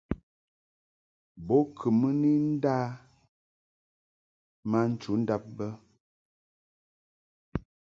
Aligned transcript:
Bo 1.45 1.57
kɨ 1.77 1.87
mɨ 1.99 2.09
ni 2.21 2.31
nda 2.51 2.75
ma 4.69 4.79
nchudab 4.91 5.43
bə. 5.57 5.67